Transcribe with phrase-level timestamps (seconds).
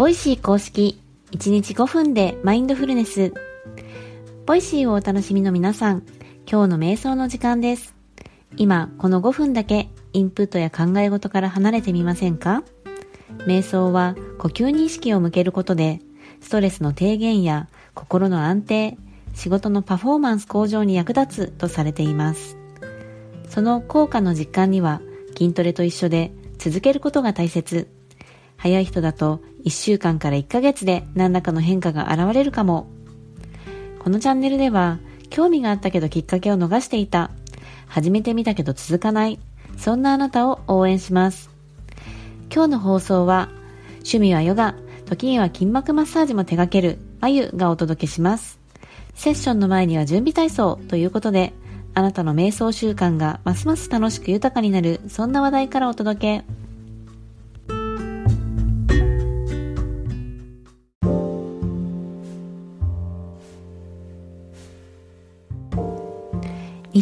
[0.00, 0.98] ボイシー公式
[1.32, 3.34] 1日5分でマインドフルネス。
[4.46, 6.04] ボイシーをお楽しみの皆さん、
[6.50, 7.94] 今日の瞑想の時間です。
[8.56, 12.62] 今、この5分だけインプットや考え事から離れてみませんか？
[13.46, 16.00] 瞑想は呼吸に意識を向けることで、
[16.40, 18.96] ストレスの低減や心の安定、
[19.34, 22.56] 仕事のパフォーマンス向上に役立つとされています。
[23.50, 25.02] その効果の実感には
[25.36, 27.90] 筋トレと一緒で続けることが大切。
[28.60, 32.88] 早い人だと1週間から1ヶ月で何らかの変化が現れるかも。
[33.98, 34.98] このチャンネルでは
[35.30, 37.30] 興味があったけどきっかけを逃していた。
[37.86, 39.38] 始めてみたけど続かない。
[39.78, 41.48] そんなあなたを応援します。
[42.52, 43.48] 今日の放送は
[44.00, 44.74] 趣味はヨガ、
[45.06, 48.58] 時には筋膜マッサージも手掛けるまゆがお届けします。
[49.14, 51.54] セッションの前には準備体操ということで、
[51.94, 56.59] あなたの瞑想習慣がますます楽しく豊かになる、そんな話題からお届け。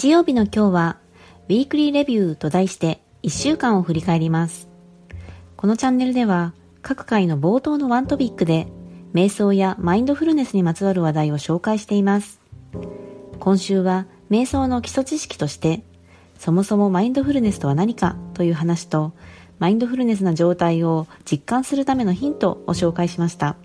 [0.00, 0.96] 日曜日の今日は、
[1.50, 4.70] ウィークリーレビューと題して1週間を振り返ります。
[5.58, 8.66] このチャンネルでは、各回の冒頭のワントピックで
[9.12, 12.40] 瞑想やマインドフルネスにまつわる話題を紹介しています。
[13.40, 15.82] 今週は瞑想の基礎知識として、
[16.38, 19.12] そもそもマインドフルネスとは何かという話と、
[19.58, 23.56] マインドフルネスな状態を実感するためのヒントを紹介しました。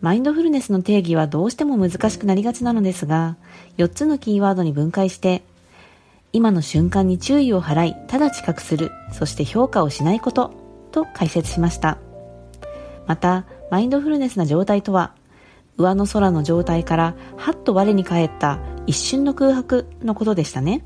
[0.00, 3.36] マインドフルネスの定義はどうしても難しくなりがちなのですが、
[3.78, 5.42] 4つのキーワードに分解して、
[6.32, 10.52] 今の瞬間に注意を払い、ただ知覚する、そして評価をしないこと、
[10.92, 11.98] と解説しました。
[13.06, 15.14] また、マインドフルネスな状態とは、
[15.78, 20.82] 上の空の状態からはっと我に返った一瞬の空白のことでしたね。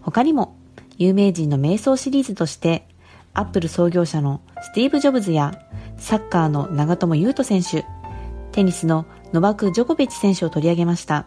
[0.00, 0.56] 他にも、
[0.96, 2.88] 有名人の瞑想シリーズとして、
[3.34, 5.60] アップル創業者のスティーブ・ジョブズや、
[5.98, 7.84] サッカーの長友佑都選手、
[8.52, 11.26] テニスのノバク・ジョコビッチ選手を取り上げました。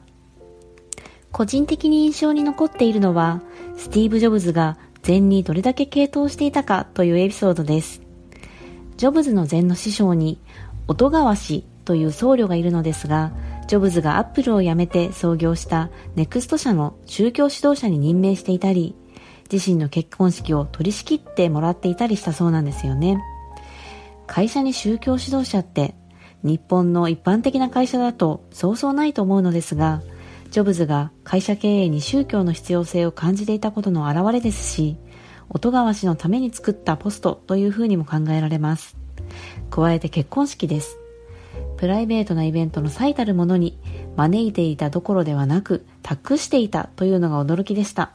[1.32, 3.42] 個人的に印象に残っているのは、
[3.78, 8.02] スティーブ・ジョブズが禅にどれだけ傾倒していたかというエピソードです。
[8.98, 10.40] ジョブズの禅の師匠に、
[10.88, 13.32] 音川氏という僧侶がいるのですが、
[13.68, 18.96] ジョブズがアップルを辞めて創業したネクスト社の宗教指導者に任命していたり、
[19.52, 23.22] 自身の結婚式を取り仕切ってもらっていたりしたそうなんですよね。
[24.32, 25.94] 会社に宗教指導者って
[26.42, 30.02] 日本の一般的な会社だとそうそうないと思うのですが、
[30.52, 34.96] ジョブズが会社経営に宗教の必要性を感じていたことの表れですし、
[35.50, 38.96] 音川氏のために作ったポストというふうにも考えられます。
[39.70, 40.98] 加えて結婚式です。
[41.76, 43.78] プライベートなイベントの最たるものに
[44.16, 48.14] 招いていたどころではなく託していたというのが驚きでした。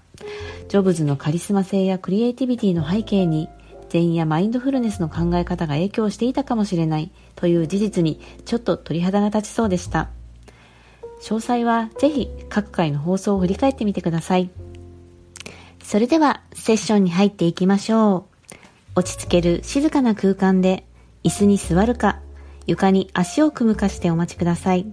[0.68, 3.50] ジョブズのカリスマ性やクリエイティビティの背景に
[3.96, 10.10] 禅やマインドフルネスの考え方が影響していたかもしれないという事実にちょっと鳥肌が立ちそうでした。
[11.22, 14.50] 詳細はぜひ各回の放送を振り返ってみてください。
[15.82, 18.54] それではセッションに入っていきましょう。
[18.96, 20.84] 落ち着ける静かな空間で
[21.24, 22.20] 椅子に座るか
[22.66, 24.86] 床に足を組むかしてお待ちください。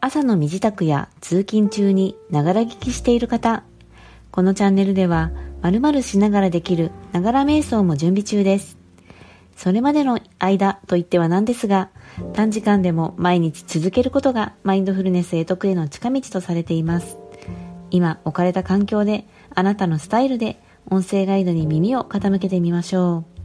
[0.00, 3.64] 朝の身支度や通勤中にながら聞きしている方、
[4.30, 8.78] このチャンネルでは〇〇しながらできるながら瞑想も準備中です。
[9.56, 11.90] それまでの間といってはなんですが、
[12.34, 17.16] 短時間でも毎日続けることがマインドフルネス得得への近道とされています。
[17.90, 23.36] 今置かれた環境であなたのスタイルで音声ガイドに耳を傾けてみましょう。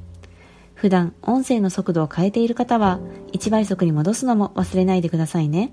[0.76, 3.00] 普段音声の速度を変えている方は
[3.34, 5.72] 1倍速に戻すのも忘れないでくださいね。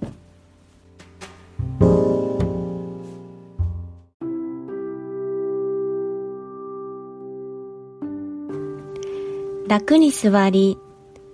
[9.68, 10.78] 楽に座り、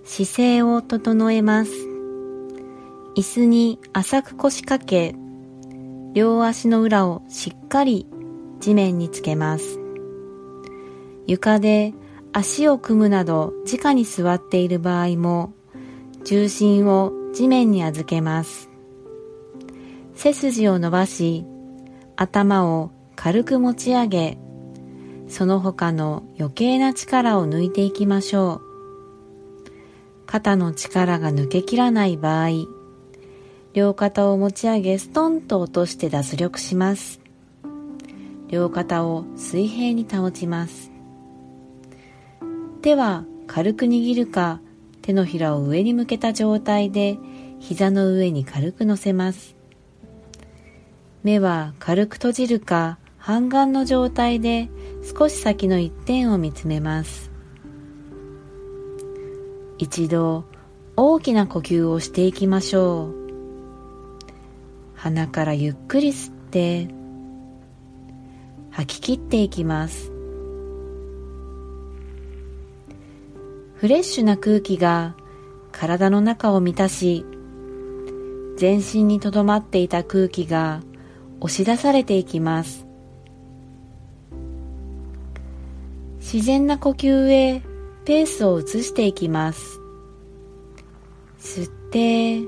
[0.03, 1.71] 姿勢を整えます。
[3.15, 5.15] 椅子に浅く腰掛け、
[6.13, 8.05] 両足の裏をしっかり
[8.59, 9.79] 地面につけます。
[11.25, 11.93] 床で
[12.33, 15.53] 足を組むなど直に座っている場合も
[16.25, 18.69] 重心を地面に預けます。
[20.13, 21.45] 背筋を伸ばし
[22.17, 24.37] 頭を軽く持ち上げ
[25.27, 28.61] その他の余計な力を抜いていきましょう。
[30.25, 32.49] 肩の力が抜けきらない場合
[33.73, 37.25] 両肩を持ち上げストンと落として脱力します。
[38.47, 40.91] 両肩を水平に保ちます
[42.81, 44.61] 手は軽く握るか
[45.01, 47.17] 手のひらを上に向けた状態で
[47.59, 49.55] 膝の上に軽く乗せます
[51.23, 54.69] 目は軽く閉じるか半眼の状態で
[55.17, 57.31] 少し先の一点を見つめます。
[59.79, 60.45] 一度
[60.95, 63.15] 大きな呼吸をしていきましょう。
[64.93, 66.87] 鼻からゆっくり吸って
[68.69, 70.11] 吐き切っていきます。
[73.73, 75.15] フレッシュな空気が
[75.71, 77.25] 体の中を満たし
[78.55, 80.83] 全身にとどまっていた空気が
[81.39, 82.84] 押し出されていきます。
[86.35, 87.61] 自然な呼吸へ
[88.03, 89.79] ペースを移していきます。
[91.39, 92.41] 吸って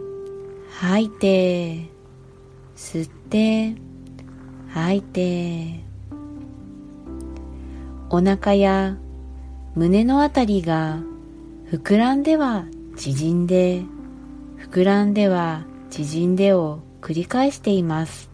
[0.72, 1.89] 吐いて
[2.75, 3.78] 吸って
[4.74, 5.86] 吐いて。
[8.10, 8.98] お腹や
[9.74, 11.00] 胸のあたりが
[11.72, 12.66] 膨らんでは
[12.98, 13.83] 縮んで
[14.69, 18.30] 膨らんでは縮んでを繰り返しています。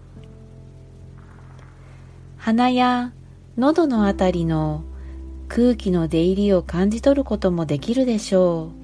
[2.38, 3.14] 鼻や
[3.56, 4.84] 喉のあたりの
[5.48, 8.84] 空気の出入りを感じ取ることもできるでしょう。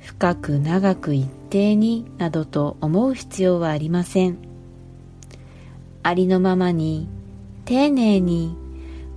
[0.00, 4.38] 深く長く一定になどと思う必要はありません。
[6.02, 7.08] ありのままに
[7.64, 8.56] 丁寧に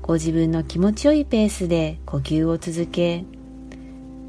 [0.02, 3.24] ご自分の気持ちよいペースで呼吸を続け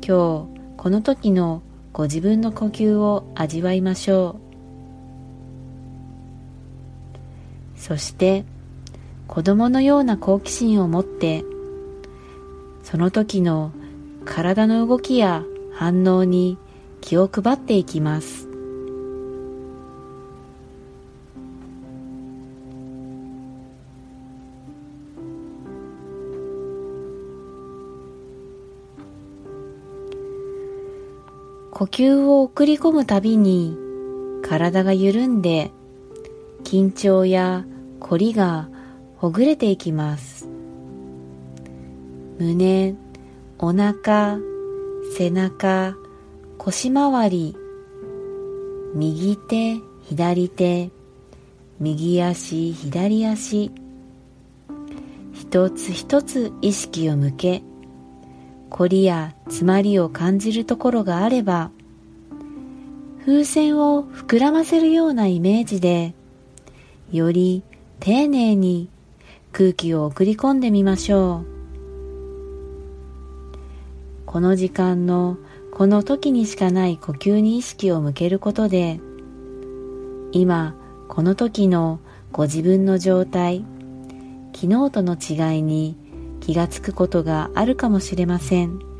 [0.06, 1.62] 今日この時の
[1.92, 4.36] ご自分の呼吸を味わいましょ
[7.76, 7.80] う。
[7.80, 8.44] そして
[9.32, 11.42] 子供のような好奇心を持って
[12.82, 13.72] その時の
[14.26, 15.42] 体の動きや
[15.72, 16.58] 反応に
[17.00, 18.46] 気を配っていきます。
[31.70, 33.78] 呼吸を送り込むたびに
[34.42, 35.70] 体が緩んで
[36.64, 37.64] 緊張や
[37.98, 38.68] 凝りが
[39.22, 40.48] ほぐれていきます。
[42.40, 42.96] 胸
[43.60, 44.36] お腹
[45.16, 45.94] 背中
[46.58, 47.56] 腰回り。
[48.96, 50.90] 右手左手。
[51.78, 53.70] 右足左足。
[55.32, 57.62] 一つ一つ意識を向け。
[58.70, 61.70] 凝りや詰まりを感じるところがあれば
[63.24, 66.14] 風船を膨らませるようなイメージで
[67.12, 67.62] より
[68.00, 68.88] 丁寧に
[69.52, 71.52] 空気を送り込んでみましょう。
[74.26, 75.36] この時間の
[75.72, 78.98] この時にしかない呼吸に意識を向けることで
[80.32, 80.74] 今
[81.08, 82.00] この時の
[82.30, 83.64] ご自分の状態
[84.54, 85.96] 昨日との違いに
[86.40, 88.91] 気がつくことがあるかもしれません。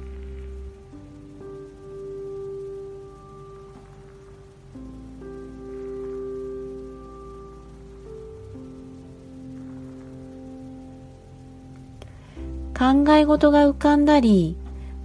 [12.76, 14.56] 考え事が浮かんだり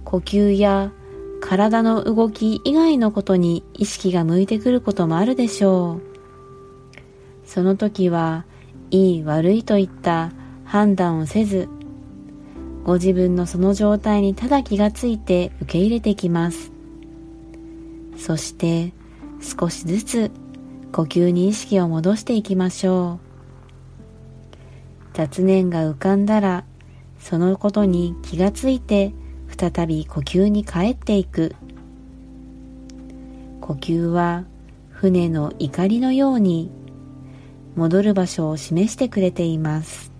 [0.04, 0.92] 呼吸や
[1.40, 6.02] 体の動き以外のことに意識が向いてくることもあるでしょう。
[7.44, 8.44] その時は
[8.90, 10.32] いい悪いといった
[10.64, 11.68] 判断をせず
[12.84, 16.72] ご自分のその状態にただ気がついて受け入れてきます。
[18.16, 18.92] そして
[19.40, 20.30] 少しずつ
[20.92, 23.28] 呼吸に意識を戻していきましょう。
[25.12, 26.64] 雑念が浮かんだら
[27.18, 29.12] そのことに気がついて
[29.56, 31.54] 再び呼吸に帰っていく。
[33.60, 34.44] 呼吸は
[34.90, 36.70] 船の怒りのように
[37.76, 40.10] 戻る場所を示してくれています。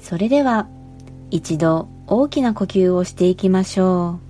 [0.00, 0.66] それでは
[1.30, 4.29] 一度大きな呼吸をしていきましょう。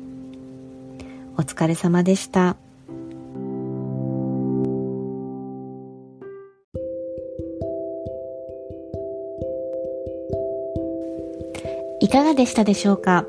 [1.37, 2.57] お疲れ様でした
[11.99, 13.25] いかがでしたでしょうか？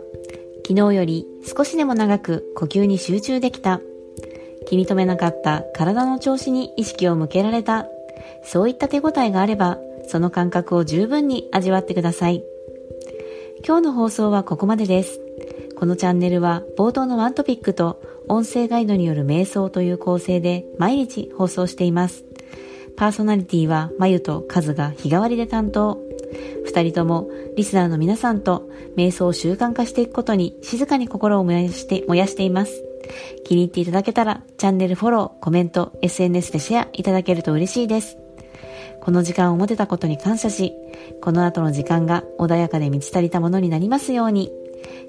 [0.67, 3.81] 昨日より少しでも長く呼吸に集中できた
[4.67, 7.87] 気に留めなかった体の調子に意識を向けられた
[8.45, 9.79] そういった手応えがあれば
[10.09, 12.43] その感覚を十分に味わってください。
[13.65, 15.22] 今日の放送はここまでです。
[15.83, 22.25] このチャンネルは冒頭のワントピックと音声ガイドによる瞑想という構成で毎日放送しています。
[22.97, 25.99] パーソナリティはまゆとカズが日替わりで担当。
[26.65, 32.85] 二人ともリスナーの皆さんと瞑想を習慣化していくことに静かに心を燃やして燃やしています。
[33.45, 38.19] 気に入っていただけたらチャンネルフォロー、コメント、SNS でシェアいただけると嬉しいです。
[39.01, 40.75] この時間を持てたことに感謝し、
[41.21, 44.62] この後の時間が穏やかで満ち足りたものになりますように。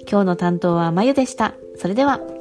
[0.09, 1.55] 今日の担当はまゆでした。
[1.77, 2.32] それでは。